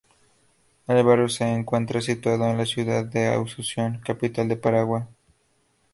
El 0.87 1.03
barrio 1.03 1.29
se 1.29 1.47
encuentra 1.47 2.01
situado 2.01 2.49
en 2.49 2.57
la 2.57 2.65
ciudad 2.65 3.05
de 3.05 3.27
Asunción, 3.27 3.99
capital 4.03 4.47
de 4.47 4.55
Paraguay. 4.55 5.03